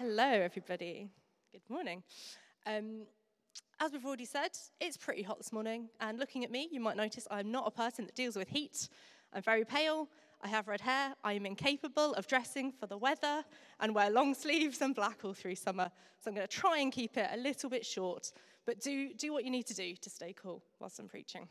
[0.00, 1.10] Hello, everybody.
[1.52, 2.02] Good morning.
[2.64, 3.02] Um,
[3.80, 6.96] as we've already said, it's pretty hot this morning, and looking at me, you might
[6.96, 8.88] notice I'm not a person that deals with heat.
[9.34, 10.08] I'm very pale,
[10.40, 13.44] I have red hair, I am incapable of dressing for the weather,
[13.78, 15.90] and wear long sleeves and black all through summer.
[16.18, 18.32] So I'm going to try and keep it a little bit short,
[18.64, 21.46] but do, do what you need to do to stay cool whilst I'm preaching.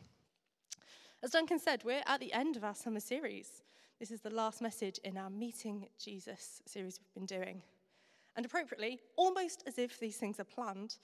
[1.21, 3.61] As Duncan said, we're at the end of our summer series.
[3.99, 7.61] This is the last message in our Meeting Jesus series we've been doing.
[8.35, 10.97] And appropriately, almost as if these things are planned,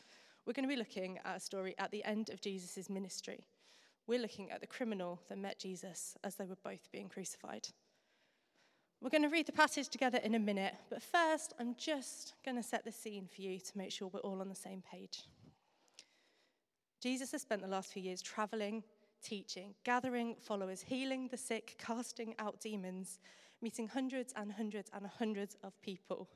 [0.46, 3.46] we're going to be looking at a story at the end of Jesus' ministry.
[4.08, 7.68] We're looking at the criminal that met Jesus as they were both being crucified.
[9.02, 12.58] We're going to read the passage together in a minute, but first, I'm just going
[12.58, 15.24] to set the scene for you to make sure we're all on the same page.
[17.02, 18.84] Jesus has spent the last few years traveling,
[19.22, 23.20] teaching, gathering followers, healing the sick, casting out demons,
[23.62, 26.30] meeting hundreds and hundreds and hundreds of people.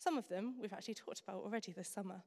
[0.00, 2.22] Some of them we've actually talked about already this summer.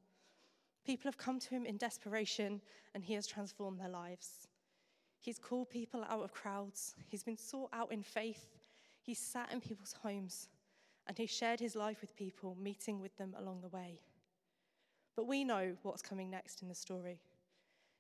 [0.85, 2.61] People have come to him in desperation,
[2.93, 4.47] and he has transformed their lives.
[5.19, 8.45] He's called people out of crowds, he's been sought out in faith,
[9.01, 10.49] he's sat in people's homes,
[11.07, 14.01] and he's shared his life with people, meeting with them along the way.
[15.15, 17.21] But we know what's coming next in the story.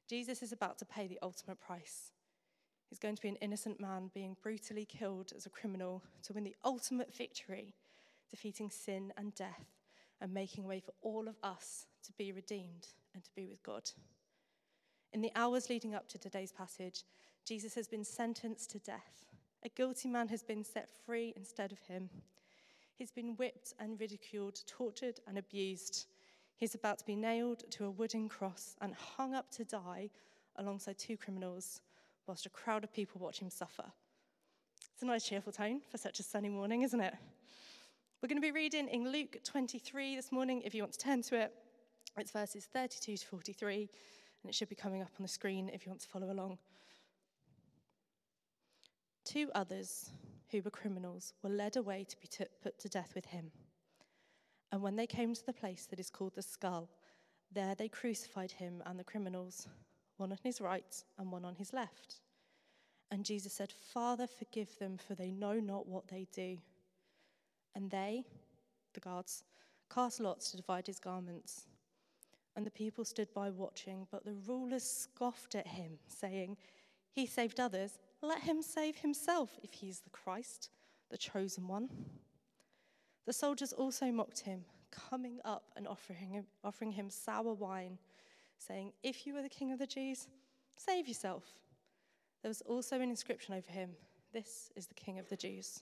[0.07, 2.11] Jesus is about to pay the ultimate price.
[2.89, 6.43] He's going to be an innocent man being brutally killed as a criminal to win
[6.43, 7.73] the ultimate victory
[8.33, 9.67] defeating sin and death,
[10.19, 13.91] and making way for all of us to be redeemed and to be with God.
[15.13, 17.03] In the hours leading up to today's passage,
[17.45, 19.27] Jesus has been sentenced to death.
[19.63, 22.09] A guilty man has been set free instead of him.
[22.95, 26.07] He's been whipped and ridiculed, tortured and abused.
[26.57, 30.09] He's about to be nailed to a wooden cross and hung up to die
[30.55, 31.81] alongside two criminals,
[32.25, 33.85] whilst a crowd of people watch him suffer.
[34.91, 37.13] It's a nice, cheerful tone for such a sunny morning, isn't it?
[38.23, 41.21] We're going to be reading in Luke 23 this morning, if you want to turn
[41.23, 41.51] to it.
[42.17, 43.89] It's verses 32 to 43,
[44.41, 46.57] and it should be coming up on the screen if you want to follow along.
[49.25, 50.09] Two others
[50.51, 53.51] who were criminals were led away to be t- put to death with him.
[54.71, 56.87] And when they came to the place that is called the skull,
[57.51, 59.67] there they crucified him and the criminals,
[60.15, 62.21] one on his right and one on his left.
[63.11, 66.59] And Jesus said, Father, forgive them, for they know not what they do.
[67.75, 68.23] And they,
[68.93, 69.43] the guards,
[69.93, 71.67] cast lots to divide his garments.
[72.55, 76.57] And the people stood by watching, but the rulers scoffed at him, saying,
[77.11, 80.69] He saved others, let him save himself if he is the Christ,
[81.09, 81.89] the chosen one.
[83.25, 87.97] The soldiers also mocked him, coming up and offering him, offering him sour wine,
[88.57, 90.27] saying, If you are the king of the Jews,
[90.77, 91.43] save yourself.
[92.41, 93.91] There was also an inscription over him
[94.33, 95.81] This is the king of the Jews.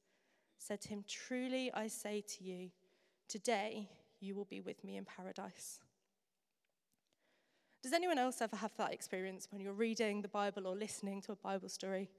[0.61, 2.69] said to him, Truly I say to you,
[3.27, 3.89] today
[4.19, 5.79] you will be with me in paradise.
[7.81, 11.31] Does anyone else ever have that experience when you're reading the Bible or listening to
[11.31, 12.09] a Bible story,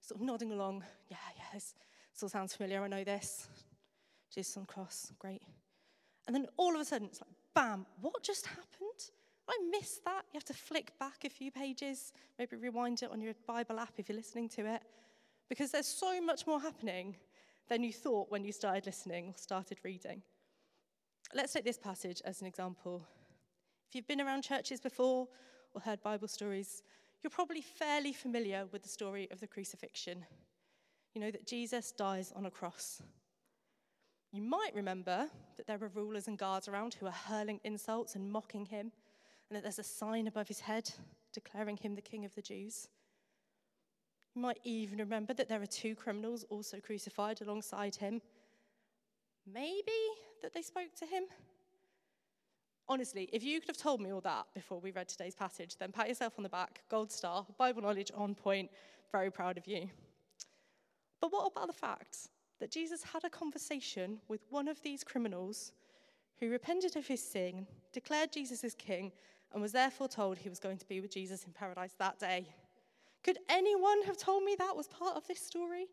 [0.00, 0.82] sort of nodding along?
[1.08, 1.74] Yeah, yeah, this,
[2.20, 2.82] all sounds familiar.
[2.82, 3.48] I know this.
[4.34, 5.42] Jesus on cross, great.
[6.26, 9.10] And then all of a sudden, it's like, bam, what just happened?
[9.48, 10.22] I missed that.
[10.32, 13.92] You have to flick back a few pages, maybe rewind it on your Bible app
[13.98, 14.82] if you're listening to it,
[15.48, 17.14] because there's so much more happening
[17.72, 20.20] than you thought when you started listening or started reading.
[21.34, 23.06] Let's take this passage as an example.
[23.88, 25.26] If you've been around churches before
[25.72, 26.82] or heard Bible stories,
[27.22, 30.26] you're probably fairly familiar with the story of the crucifixion.
[31.14, 33.00] You know that Jesus dies on a cross.
[34.32, 38.30] You might remember that there are rulers and guards around who are hurling insults and
[38.30, 38.92] mocking him,
[39.48, 40.90] and that there's a sign above his head
[41.32, 42.88] declaring him the King of the Jews.
[44.34, 48.22] You might even remember that there are two criminals also crucified alongside him.
[49.46, 49.92] Maybe
[50.42, 51.24] that they spoke to him.
[52.88, 55.92] Honestly, if you could have told me all that before we read today's passage, then
[55.92, 58.70] pat yourself on the back, gold star, Bible knowledge on point,
[59.10, 59.88] very proud of you.
[61.20, 62.28] But what about the fact
[62.58, 65.72] that Jesus had a conversation with one of these criminals
[66.40, 69.12] who repented of his sin, declared Jesus as king,
[69.52, 72.46] and was therefore told he was going to be with Jesus in paradise that day?
[73.22, 75.86] Could anyone have told me that was part of this story?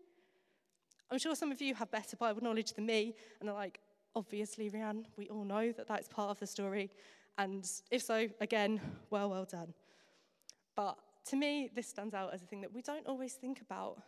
[1.11, 3.79] I'm sure some of you have better Bible knowledge than me and are like,
[4.15, 6.89] Obviously, Rianne, we all know that that's part of the story.
[7.37, 9.73] And if so, again, well, well done.
[10.75, 10.97] But
[11.27, 14.01] to me, this stands out as a thing that we don't always think about.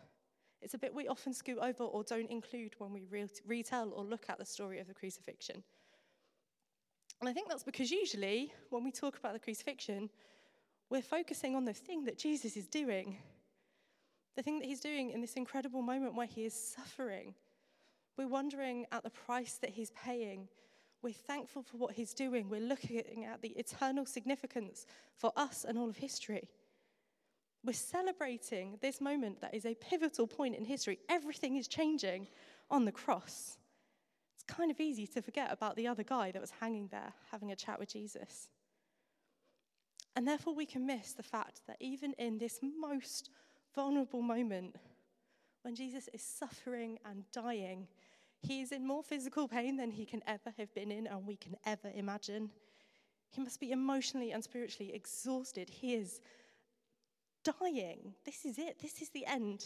[0.61, 4.03] It's a bit we often scoot over or don't include when we re- retell or
[4.03, 5.63] look at the story of the crucifixion.
[7.19, 10.09] And I think that's because usually when we talk about the crucifixion,
[10.91, 13.17] we're focusing on the thing that Jesus is doing,
[14.35, 17.33] the thing that he's doing in this incredible moment where he is suffering.
[18.17, 20.49] We're wondering at the price that he's paying.
[21.01, 22.49] We're thankful for what he's doing.
[22.49, 24.85] We're looking at the eternal significance
[25.17, 26.49] for us and all of history.
[27.63, 30.99] We're celebrating this moment that is a pivotal point in history.
[31.07, 32.27] Everything is changing
[32.69, 33.57] on the cross.
[34.35, 37.51] It's kind of easy to forget about the other guy that was hanging there having
[37.51, 38.49] a chat with Jesus.
[40.15, 43.29] And therefore, we can miss the fact that even in this most
[43.73, 44.75] vulnerable moment,
[45.61, 47.87] when Jesus is suffering and dying,
[48.41, 51.35] he is in more physical pain than he can ever have been in and we
[51.35, 52.49] can ever imagine.
[53.29, 55.69] He must be emotionally and spiritually exhausted.
[55.69, 56.19] He is
[57.43, 58.13] dying.
[58.25, 58.79] This is it.
[58.81, 59.65] This is the end.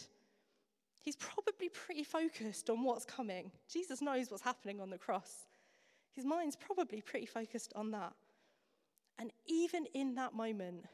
[1.02, 3.50] He's probably pretty focused on what's coming.
[3.72, 5.46] Jesus knows what's happening on the cross.
[6.14, 8.12] His mind's probably pretty focused on that.
[9.18, 10.84] And even in that moment,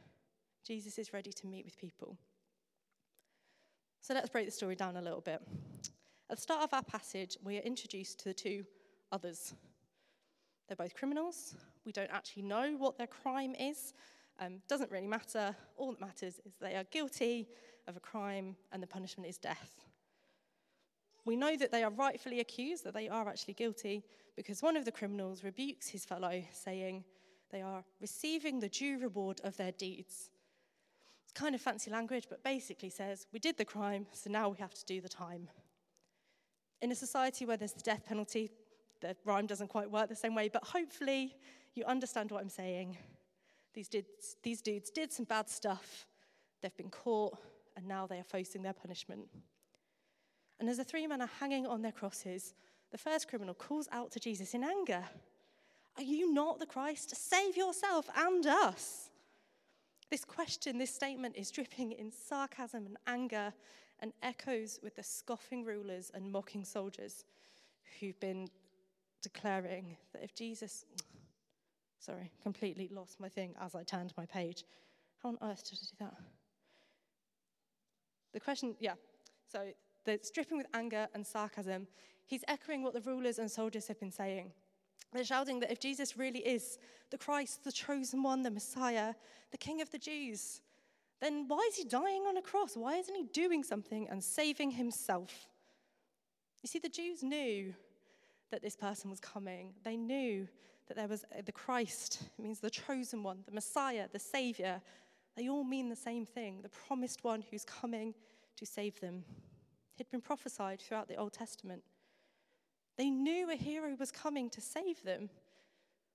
[0.65, 2.17] Jesus is ready to meet with people.
[4.01, 5.41] So let's break the story down a little bit.
[6.31, 8.65] At the start of our passage, we are introduced to the two
[9.11, 9.55] others.
[10.67, 11.55] They're both criminals.
[11.85, 13.93] We don't actually know what their crime is,
[14.41, 15.55] um, doesn't really matter.
[15.77, 17.49] All that matters is they are guilty
[17.87, 19.81] of a crime and the punishment is death.
[21.25, 24.05] We know that they are rightfully accused, that they are actually guilty,
[24.37, 27.05] because one of the criminals rebukes his fellow, saying
[27.53, 30.31] they are receiving the due reward of their deeds.
[31.23, 34.57] It's kind of fancy language, but basically says, We did the crime, so now we
[34.59, 35.49] have to do the time.
[36.81, 38.51] In a society where there's the death penalty,
[39.01, 41.37] the rhyme doesn't quite work the same way, but hopefully
[41.75, 42.97] you understand what I'm saying.
[43.75, 43.91] These,
[44.43, 46.07] these dudes did some bad stuff,
[46.63, 47.39] they've been caught,
[47.77, 49.27] and now they are facing their punishment.
[50.59, 52.55] And as the three men are hanging on their crosses,
[52.91, 55.05] the first criminal calls out to Jesus in anger
[55.97, 57.15] Are you not the Christ?
[57.15, 59.11] Save yourself and us.
[60.11, 63.53] This question, this statement is dripping in sarcasm and anger
[64.01, 67.25] and echoes with the scoffing rulers and mocking soldiers
[68.01, 68.49] who've been
[69.23, 70.85] declaring that if Jesus,
[72.03, 74.65] Sorry, completely lost my thing as I turned my page.
[75.23, 76.15] How on earth did I do that?
[78.33, 78.95] The question, yeah.
[79.47, 79.69] So
[80.05, 81.87] the stripping with anger and sarcasm,
[82.27, 84.51] he's echoing what the rulers and soldiers have been saying.
[85.13, 86.79] They're shouting that if Jesus really is
[87.11, 89.15] the Christ, the chosen one, the Messiah,
[89.51, 90.61] the King of the Jews,
[91.21, 92.77] then why is he dying on a cross?
[92.77, 95.47] Why isn't he doing something and saving himself?
[96.63, 97.75] You see, the Jews knew
[98.51, 99.75] that this person was coming.
[99.85, 100.49] They knew
[100.89, 104.81] that there was uh, the Christ, it means the chosen one, the Messiah, the Savior.
[105.37, 108.15] They all mean the same thing the promised one who's coming
[108.57, 109.25] to save them.
[109.95, 111.83] It had been prophesied throughout the Old Testament.
[113.03, 115.29] They knew a hero was coming to save them.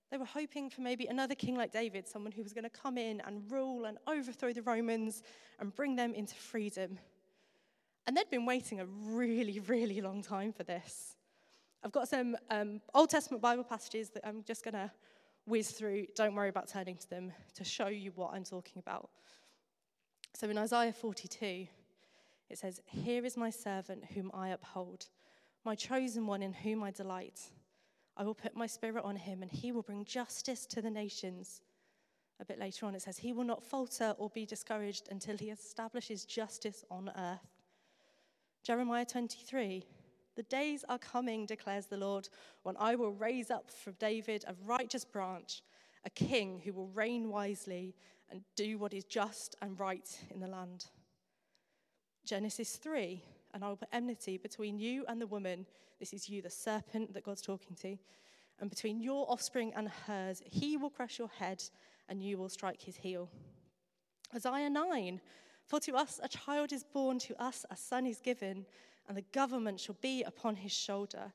[0.09, 2.97] They were hoping for maybe another king like David, someone who was going to come
[2.97, 5.21] in and rule and overthrow the Romans
[5.59, 6.97] and bring them into freedom.
[8.05, 11.17] And they'd been waiting a really, really long time for this.
[11.83, 14.89] I've got some um, Old Testament Bible passages that I'm just going to
[15.45, 16.05] whiz through.
[16.15, 19.09] Don't worry about turning to them to show you what I'm talking about.
[20.35, 21.67] So in Isaiah 42,
[22.49, 25.07] it says, Here is my servant whom I uphold,
[25.67, 27.41] my chosen one in whom I delight.
[28.15, 31.59] I will put my spirit on him, and he will bring justice to the nations.
[32.39, 35.49] A bit later on, it says, He will not falter or be discouraged until he
[35.49, 37.49] establishes justice on earth.
[38.63, 39.83] Jeremiah 23,
[40.37, 42.29] the days are coming, declares the Lord,
[42.63, 45.63] when I will raise up from David a righteous branch,
[46.05, 47.93] a king who will reign wisely
[48.29, 50.85] and do what is just and right in the land.
[52.25, 53.21] Genesis 3
[53.57, 55.65] And I will put enmity between you and the woman.
[55.99, 57.97] This is you, the serpent that God's talking to.
[58.59, 61.63] And between your offspring and hers, he will crush your head
[62.07, 63.31] and you will strike his heel.
[64.35, 65.19] Isaiah 9
[65.65, 68.63] For to us a child is born, to us a son is given
[69.07, 71.33] and the government shall be upon his shoulder.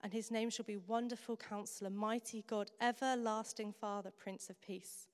[0.00, 5.08] And his name shall be Wonderful Counselor, Mighty God, Everlasting Father, Prince of Peace.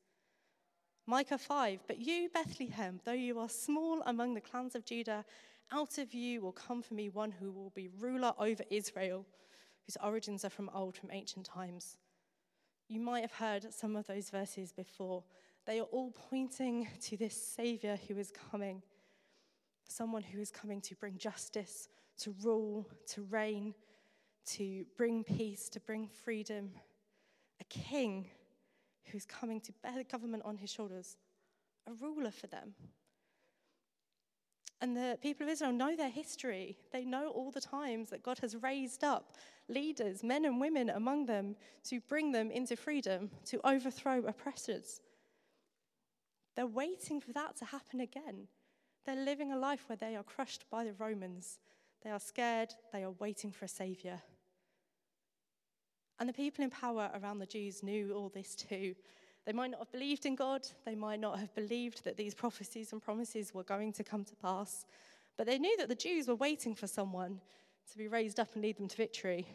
[1.06, 5.24] Micah 5 But you, Bethlehem, though you are small among the clans of Judah,
[5.72, 9.26] out of you will come for me one who will be ruler over Israel,
[9.86, 11.96] whose origins are from old, from ancient times.
[12.88, 15.24] You might have heard some of those verses before.
[15.66, 18.82] They are all pointing to this Savior who is coming
[19.88, 23.74] someone who is coming to bring justice, to rule, to reign,
[24.46, 26.70] to bring peace, to bring freedom,
[27.60, 28.26] a king
[29.04, 31.16] who's coming to bear the government on his shoulders,
[31.86, 32.74] a ruler for them.
[34.84, 36.76] And the people of Israel know their history.
[36.92, 39.32] They know all the times that God has raised up
[39.66, 45.00] leaders, men and women among them, to bring them into freedom, to overthrow oppressors.
[46.54, 48.46] They're waiting for that to happen again.
[49.06, 51.60] They're living a life where they are crushed by the Romans.
[52.02, 52.74] They are scared.
[52.92, 54.20] They are waiting for a savior.
[56.20, 58.96] And the people in power around the Jews knew all this too.
[59.46, 62.92] They might not have believed in God, they might not have believed that these prophecies
[62.92, 64.86] and promises were going to come to pass,
[65.36, 67.40] but they knew that the Jews were waiting for someone
[67.90, 69.46] to be raised up and lead them to victory.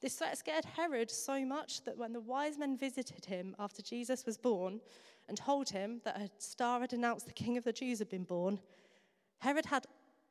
[0.00, 4.24] This threat scared Herod so much that when the wise men visited him after Jesus
[4.24, 4.80] was born
[5.28, 8.24] and told him that a star had announced the king of the Jews had been
[8.24, 8.60] born,
[9.38, 9.86] Herod had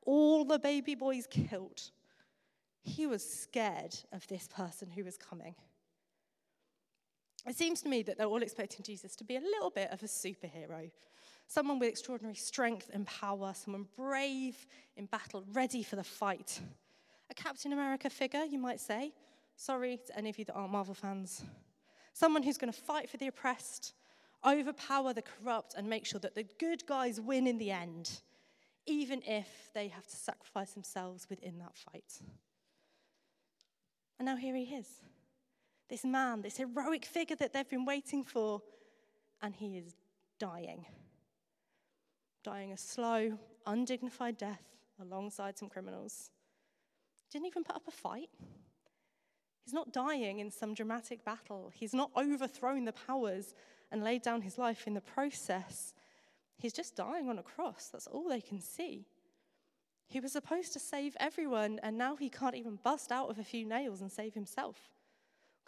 [0.06, 1.92] all the baby boys killed.
[2.82, 5.56] He was scared of this person who was coming.
[7.48, 10.04] It seems to me that they're all expecting Jesus to be a little bit of
[10.04, 10.92] a superhero,
[11.48, 16.60] someone with extraordinary strength and power, someone brave in battle, ready for the fight.
[17.30, 19.14] A Captain America figure, you might say.
[19.56, 21.42] Sorry to any of you that aren't Marvel fans.
[22.12, 23.94] Someone who's going to fight for the oppressed,
[24.46, 28.20] overpower the corrupt, and make sure that the good guys win in the end,
[28.86, 32.20] even if they have to sacrifice themselves within that fight.
[34.20, 35.02] And now here he is
[35.90, 38.62] this man, this heroic figure that they've been waiting for,
[39.42, 39.96] and he is
[40.40, 40.86] dying.
[42.44, 44.64] Dying a slow, undignified death
[45.02, 46.32] alongside some criminals.
[47.32, 48.30] Didn't even put up a fight.
[49.64, 51.72] He's not dying in some dramatic battle.
[51.74, 53.54] He's not overthrown the powers
[53.92, 55.94] and laid down his life in the process.
[56.58, 57.90] He's just dying on a cross.
[57.92, 59.06] That's all they can see.
[60.08, 63.44] He was supposed to save everyone, and now he can't even bust out of a
[63.44, 64.90] few nails and save himself.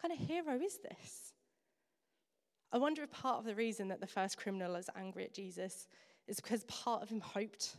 [0.01, 1.33] Kind of hero is this?
[2.71, 5.87] I wonder if part of the reason that the first criminal is angry at Jesus
[6.27, 7.75] is because part of him hoped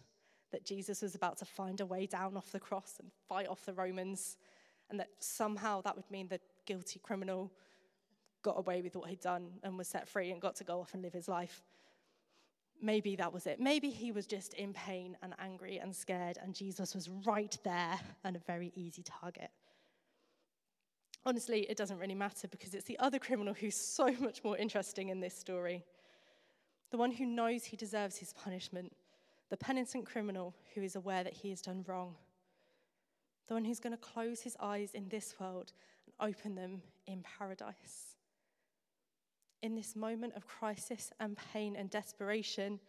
[0.51, 3.65] that Jesus was about to find a way down off the cross and fight off
[3.65, 4.37] the Romans,
[4.91, 7.53] and that somehow that would mean the guilty criminal
[8.43, 10.93] got away with what he'd done and was set free and got to go off
[10.95, 11.63] and live his life.
[12.83, 13.61] Maybe that was it.
[13.61, 18.01] Maybe he was just in pain and angry and scared, and Jesus was right there
[18.25, 19.51] and a very easy target.
[21.27, 25.09] Honestly, it doesn't really matter because it's the other criminal who's so much more interesting
[25.09, 25.85] in this story.
[26.91, 28.93] The one who knows he deserves his punishment,
[29.49, 32.15] the penitent criminal who is aware that he has done wrong,
[33.49, 35.73] the one who's going to close his eyes in this world
[36.07, 38.17] and open them in paradise.
[39.63, 42.81] In this moment of crisis and pain and desperation,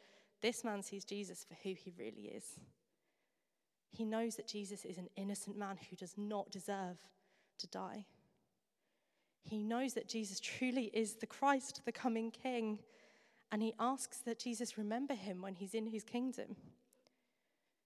[0.41, 2.59] this man sees Jesus for who he really is.
[3.91, 6.97] He knows that Jesus is an innocent man who does not deserve
[7.59, 8.05] to die.
[9.43, 12.79] He knows that Jesus truly is the Christ, the coming King,
[13.51, 16.55] and he asks that Jesus remember him when he's in his kingdom.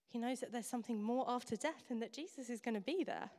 [0.07, 3.03] He knows that there's something more after death and that Jesus is going to be
[3.03, 3.31] there.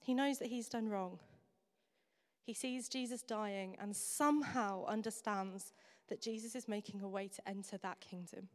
[0.00, 1.18] He knows that he's done wrong.
[2.42, 5.72] He sees Jesus dying and somehow understands
[6.08, 8.48] that Jesus is making a way to enter that kingdom.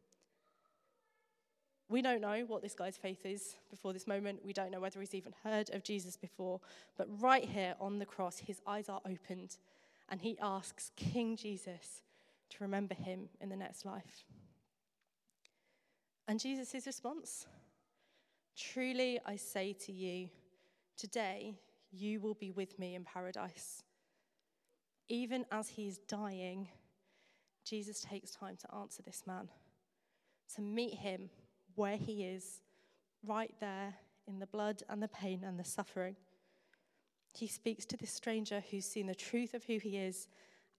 [1.91, 4.45] We don't know what this guy's faith is before this moment.
[4.45, 6.61] We don't know whether he's even heard of Jesus before.
[6.97, 9.57] But right here on the cross, his eyes are opened
[10.07, 12.03] and he asks King Jesus
[12.51, 14.23] to remember him in the next life.
[16.29, 17.45] And Jesus' response
[18.55, 20.29] Truly I say to you,
[20.95, 21.55] today
[21.91, 23.83] you will be with me in paradise.
[25.09, 26.69] Even as he's dying,
[27.65, 29.49] Jesus takes time to answer this man,
[30.55, 31.29] to meet him
[31.75, 32.61] where he is,
[33.25, 33.93] right there
[34.27, 36.15] in the blood and the pain and the suffering.
[37.33, 40.27] He speaks to this stranger who's seen the truth of who he is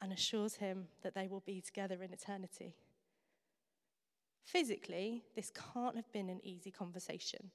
[0.00, 2.74] and assures him that they will be together in eternity.
[4.44, 7.50] Physically, this can't have been an easy conversation.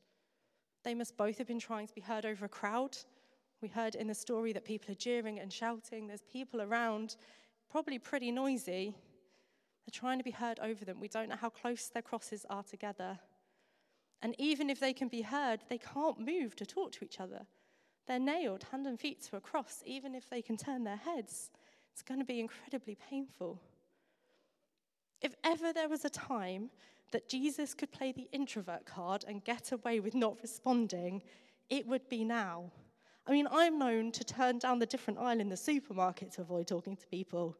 [0.83, 2.97] They must both have been trying to be heard over a crowd.
[3.61, 6.07] We heard in the story that people are jeering and shouting.
[6.07, 7.17] There's people around,
[7.69, 8.95] probably pretty noisy.
[9.87, 10.99] They're trying to be heard over them.
[10.99, 13.19] We don't know how close their crosses are together.
[14.21, 17.45] And even if they can be heard, they can't move to talk to each other.
[18.05, 21.51] They're nailed hand and feet to a cross, even if they can turn their heads.
[21.93, 23.61] It's going to be incredibly painful.
[25.21, 26.69] If ever there was a time
[27.11, 31.23] that Jesus could play the introvert card and get away with not responding,
[31.69, 32.71] it would be now.
[33.25, 36.67] I mean, I'm known to turn down the different aisle in the supermarket to avoid
[36.67, 37.57] talking to people.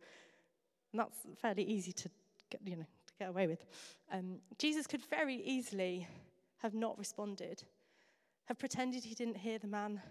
[0.92, 2.10] And that's fairly easy to
[2.50, 3.66] get, you know, to get away with.
[4.12, 6.08] Um, Jesus could very easily
[6.62, 7.64] have not responded.
[8.46, 10.02] have pretended he didn't hear the man,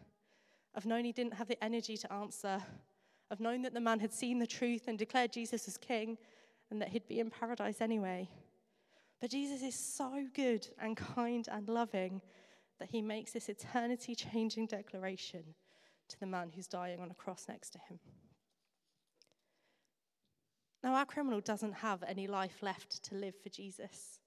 [0.74, 2.62] have known he didn't have the energy to answer,
[3.30, 6.18] have known that the man had seen the truth and declared Jesus as king
[6.70, 8.28] and that he'd be in paradise anyway.
[9.20, 12.20] But Jesus is so good and kind and loving
[12.78, 15.42] that he makes this eternity changing declaration
[16.08, 17.98] to the man who's dying on a cross next to him.
[20.86, 24.20] Now, our criminal doesn't have any life left to live for Jesus.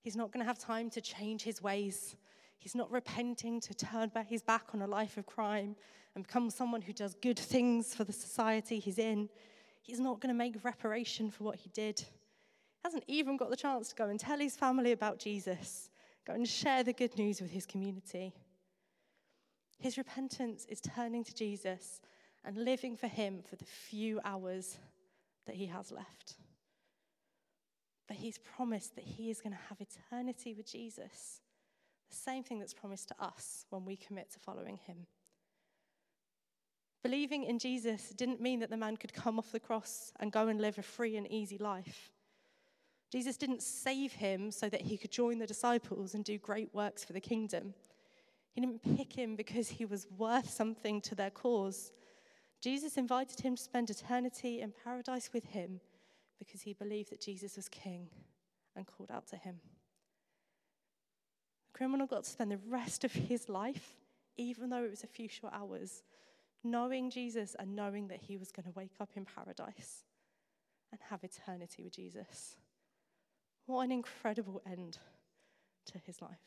[0.00, 2.16] He's not going to have time to change his ways.
[2.58, 5.76] He's not repenting to turn his back on a life of crime
[6.16, 9.28] and become someone who does good things for the society he's in.
[9.80, 12.00] He's not going to make reparation for what he did.
[12.00, 12.06] He
[12.82, 15.90] hasn't even got the chance to go and tell his family about Jesus,
[16.26, 18.34] go and share the good news with his community.
[19.78, 22.00] His repentance is turning to Jesus
[22.44, 24.78] and living for him for the few hours
[25.48, 26.36] that he has left.
[28.06, 31.40] But he's promised that he is going to have eternity with Jesus.
[32.08, 35.06] The same thing that's promised to us when we commit to following him.
[37.02, 40.48] Believing in Jesus didn't mean that the man could come off the cross and go
[40.48, 42.10] and live a free and easy life.
[43.10, 47.04] Jesus didn't save him so that he could join the disciples and do great works
[47.04, 47.72] for the kingdom.
[48.52, 51.92] He didn't pick him because he was worth something to their cause.
[52.60, 55.80] Jesus invited him to spend eternity in paradise with him
[56.38, 58.08] because he believed that Jesus was king
[58.74, 59.60] and called out to him.
[61.66, 63.94] The criminal got to spend the rest of his life,
[64.36, 66.02] even though it was a few short hours,
[66.64, 70.04] knowing Jesus and knowing that he was going to wake up in paradise
[70.90, 72.56] and have eternity with Jesus.
[73.66, 74.98] What an incredible end
[75.86, 76.38] to his life.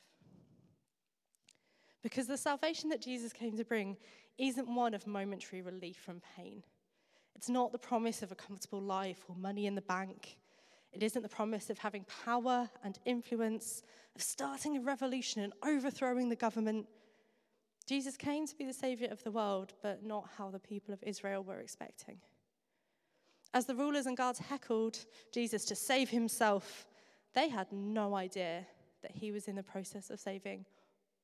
[2.01, 3.95] Because the salvation that Jesus came to bring
[4.37, 6.63] isn't one of momentary relief from pain.
[7.35, 10.37] It's not the promise of a comfortable life or money in the bank.
[10.91, 13.81] It isn't the promise of having power and influence,
[14.15, 16.87] of starting a revolution and overthrowing the government.
[17.87, 21.01] Jesus came to be the savior of the world, but not how the people of
[21.03, 22.17] Israel were expecting.
[23.53, 26.85] As the rulers and guards heckled Jesus to save himself,
[27.33, 28.65] they had no idea
[29.01, 30.65] that he was in the process of saving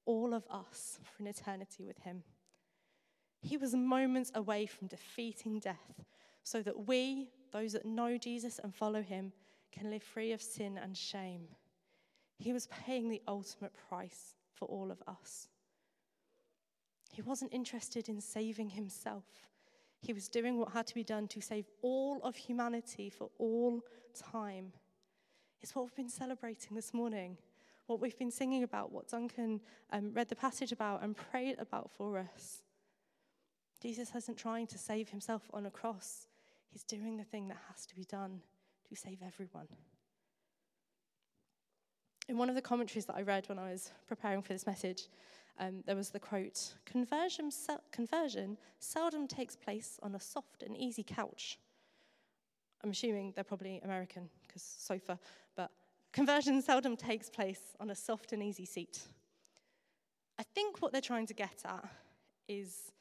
[0.05, 2.23] all of us for an eternity with him.
[3.47, 6.03] He was moments away from defeating death
[6.43, 9.31] so that we, those that know Jesus and follow him,
[9.71, 11.47] can live free of sin and shame.
[12.39, 15.47] He was paying the ultimate price for all of us.
[17.13, 19.23] He wasn't interested in saving himself.
[20.01, 23.81] He was doing what had to be done to save all of humanity for all
[24.13, 24.73] time.
[25.61, 27.37] It's what we've been celebrating this morning,
[27.85, 29.61] what we've been singing about, what Duncan
[29.93, 32.61] um, read the passage about and prayed about for us.
[33.81, 36.27] Jesus isn't trying to save himself on a cross,
[36.69, 38.41] he's doing the thing that has to be done
[38.89, 39.67] to save everyone.
[42.27, 45.07] In one of the commentaries that I read when I was preparing for this message,
[45.59, 50.77] um, there was the quote conversion, se- conversion seldom takes place on a soft and
[50.77, 51.57] easy couch.
[52.83, 55.19] I'm assuming they're probably American because sofa,
[55.55, 55.71] but
[56.13, 58.99] conversion seldom takes place on a soft and easy seat.
[60.37, 61.85] I think what they're trying to get at
[62.47, 62.91] is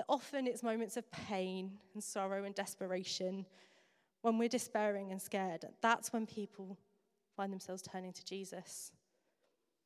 [0.00, 3.44] that often it's moments of pain and sorrow and desperation
[4.22, 5.66] when we're despairing and scared.
[5.82, 6.78] That's when people
[7.36, 8.92] find themselves turning to Jesus.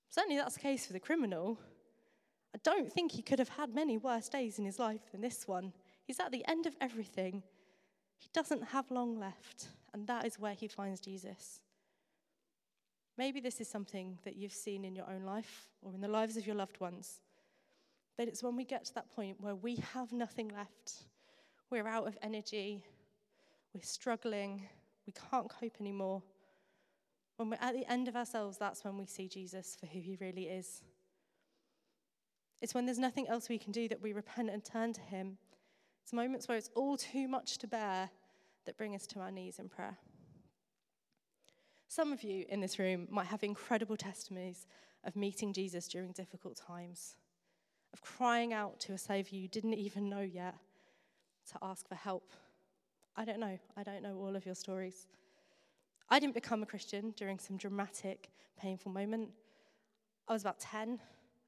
[0.08, 1.58] Certainly, that's the case for the criminal.
[2.54, 5.48] I don't think he could have had many worse days in his life than this
[5.48, 5.72] one.
[6.04, 7.42] He's at the end of everything.
[8.16, 11.60] He doesn't have long left, and that is where he finds Jesus.
[13.18, 16.36] Maybe this is something that you've seen in your own life or in the lives
[16.36, 17.20] of your loved ones.
[18.18, 21.04] That it's when we get to that point where we have nothing left,
[21.70, 22.84] we're out of energy,
[23.74, 24.62] we're struggling,
[25.06, 26.22] we can't cope anymore.
[27.36, 30.16] When we're at the end of ourselves, that's when we see Jesus for who he
[30.20, 30.82] really is.
[32.60, 35.38] It's when there's nothing else we can do that we repent and turn to him.
[36.02, 38.10] It's moments where it's all too much to bear
[38.64, 39.98] that bring us to our knees in prayer.
[41.88, 44.66] Some of you in this room might have incredible testimonies
[45.04, 47.16] of meeting Jesus during difficult times
[47.94, 50.56] of crying out to a Savior you didn't even know yet
[51.52, 52.32] to ask for help.
[53.16, 53.56] I don't know.
[53.76, 55.06] I don't know all of your stories.
[56.10, 58.30] I didn't become a Christian during some dramatic,
[58.60, 59.30] painful moment.
[60.26, 60.98] I was about 10.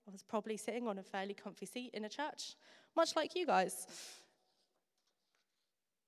[0.07, 2.55] I was probably sitting on a fairly comfy seat in a church,
[2.97, 3.89] much like you guys.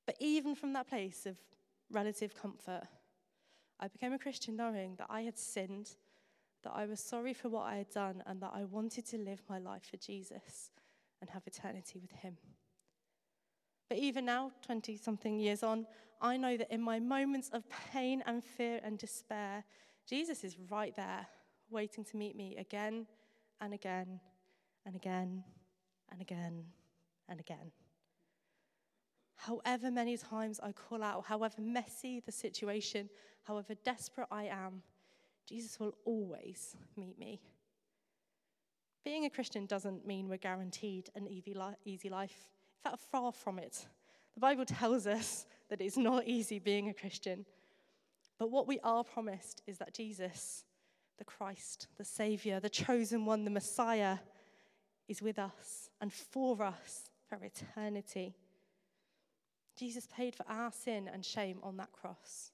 [0.06, 1.36] But even from that place of
[1.90, 2.84] relative comfort,
[3.80, 5.90] I became a Christian knowing that I had sinned
[6.62, 9.42] that I was sorry for what I had done and that I wanted to live
[9.48, 10.70] my life for Jesus
[11.20, 12.36] and have eternity with Him.
[13.88, 15.86] But even now, 20 something years on,
[16.20, 19.64] I know that in my moments of pain and fear and despair,
[20.06, 21.26] Jesus is right there,
[21.70, 23.06] waiting to meet me again
[23.60, 24.20] and again
[24.84, 25.44] and again
[26.10, 26.64] and again
[27.28, 27.72] and again.
[29.36, 33.08] However many times I call out, however messy the situation,
[33.44, 34.82] however desperate I am,
[35.48, 37.40] Jesus will always meet me.
[39.04, 41.80] Being a Christian doesn't mean we're guaranteed an easy life.
[42.84, 43.86] In fact, far from it.
[44.34, 47.46] The Bible tells us that it's not easy being a Christian.
[48.38, 50.64] But what we are promised is that Jesus,
[51.16, 54.18] the Christ, the Savior, the chosen one, the Messiah,
[55.08, 58.36] is with us and for us for eternity.
[59.76, 62.52] Jesus paid for our sin and shame on that cross.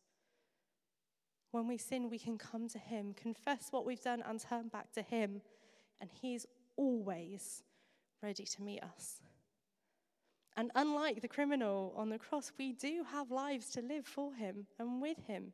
[1.54, 4.90] When we sin, we can come to Him, confess what we've done, and turn back
[4.94, 5.40] to Him.
[6.00, 7.62] And He's always
[8.24, 9.20] ready to meet us.
[10.56, 14.66] And unlike the criminal on the cross, we do have lives to live for Him
[14.80, 15.52] and with Him.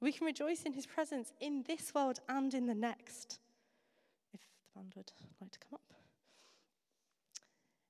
[0.00, 3.40] We can rejoice in His presence in this world and in the next.
[4.32, 5.10] If the band would
[5.40, 5.92] like to come up.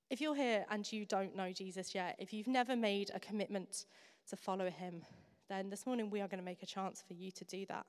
[0.08, 3.84] If you're here and you don't know Jesus yet, if you've never made a commitment
[4.30, 5.02] to follow him,
[5.48, 7.86] then this morning we are going to make a chance for you to do that.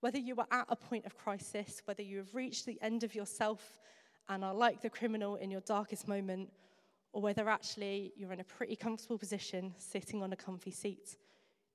[0.00, 3.14] Whether you are at a point of crisis, whether you have reached the end of
[3.14, 3.78] yourself
[4.28, 6.50] and are like the criminal in your darkest moment,
[7.12, 11.16] or whether actually you're in a pretty comfortable position sitting on a comfy seat,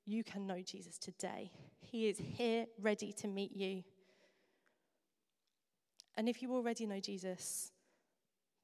[0.06, 1.50] you can know Jesus today.
[1.80, 3.84] He is here ready to meet you.
[6.16, 7.70] And if you already know Jesus,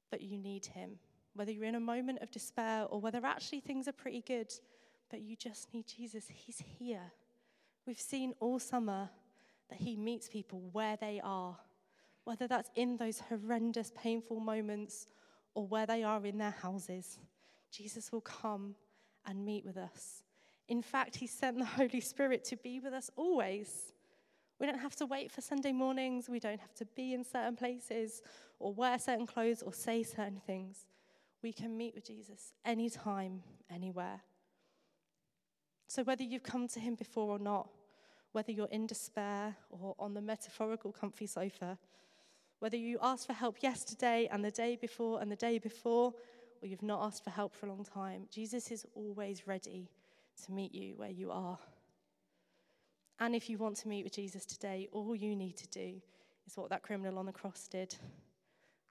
[0.09, 0.97] but you need Him.
[1.35, 4.51] Whether you're in a moment of despair or whether actually things are pretty good,
[5.13, 7.11] but you just need Jesus, He's here.
[7.85, 9.11] We've seen all summer
[9.69, 11.55] that He meets people where they are,
[12.23, 15.05] whether that's in those horrendous, painful moments
[15.53, 17.19] or where they are in their houses.
[17.69, 18.73] Jesus will come
[19.27, 20.23] and meet with us.
[20.67, 23.93] In fact, He sent the Holy Spirit to be with us always.
[24.59, 26.27] We don't have to wait for Sunday mornings.
[26.27, 28.23] We don't have to be in certain places
[28.57, 30.87] or wear certain clothes or say certain things.
[31.43, 34.23] We can meet with Jesus anytime, anywhere.
[35.93, 37.69] So, whether you've come to him before or not,
[38.31, 41.77] whether you're in despair or on the metaphorical comfy sofa,
[42.57, 46.11] whether you asked for help yesterday and the day before and the day before,
[46.59, 49.87] or you've not asked for help for a long time, Jesus is always ready
[50.43, 51.59] to meet you where you are.
[53.19, 56.01] And if you want to meet with Jesus today, all you need to do
[56.47, 57.95] is what that criminal on the cross did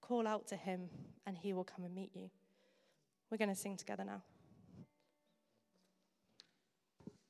[0.00, 0.82] call out to him,
[1.26, 2.30] and he will come and meet you.
[3.28, 4.22] We're going to sing together now.